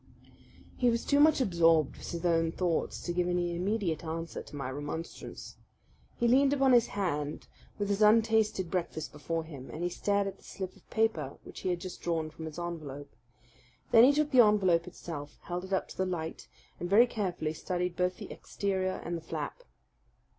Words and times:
He 0.77 0.89
was 0.89 1.05
too 1.05 1.19
much 1.19 1.39
absorbed 1.41 1.95
with 1.95 2.09
his 2.09 2.25
own 2.25 2.51
thoughts 2.51 3.03
to 3.03 3.13
give 3.13 3.27
any 3.27 3.55
immediate 3.55 4.03
answer 4.03 4.41
to 4.41 4.55
my 4.55 4.67
remonstrance. 4.71 5.57
He 6.17 6.27
leaned 6.27 6.53
upon 6.53 6.71
his 6.71 6.87
hand, 6.87 7.45
with 7.77 7.87
his 7.89 8.01
untasted 8.01 8.71
breakfast 8.71 9.11
before 9.11 9.43
him, 9.43 9.69
and 9.69 9.83
he 9.83 9.89
stared 9.89 10.25
at 10.25 10.37
the 10.39 10.43
slip 10.43 10.75
of 10.75 10.89
paper 10.89 11.37
which 11.43 11.59
he 11.59 11.69
had 11.69 11.81
just 11.81 12.01
drawn 12.01 12.31
from 12.31 12.47
its 12.47 12.57
envelope. 12.57 13.11
Then 13.91 14.03
he 14.03 14.11
took 14.11 14.31
the 14.31 14.41
envelope 14.43 14.87
itself, 14.87 15.37
held 15.43 15.65
it 15.65 15.71
up 15.71 15.87
to 15.89 15.97
the 15.97 16.07
light, 16.07 16.47
and 16.79 16.89
very 16.89 17.05
carefully 17.05 17.53
studied 17.53 17.95
both 17.95 18.17
the 18.17 18.31
exterior 18.31 18.99
and 19.05 19.15
the 19.15 19.21
flap. 19.21 19.61